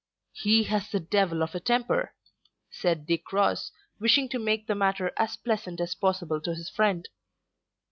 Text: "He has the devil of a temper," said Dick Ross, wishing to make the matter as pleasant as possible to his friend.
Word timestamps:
"He 0.33 0.63
has 0.63 0.89
the 0.89 0.99
devil 0.99 1.43
of 1.43 1.53
a 1.53 1.59
temper," 1.59 2.15
said 2.71 3.05
Dick 3.05 3.31
Ross, 3.31 3.71
wishing 3.99 4.29
to 4.29 4.39
make 4.39 4.65
the 4.65 4.73
matter 4.73 5.11
as 5.15 5.37
pleasant 5.37 5.79
as 5.79 5.93
possible 5.93 6.41
to 6.41 6.55
his 6.55 6.71
friend. 6.71 7.07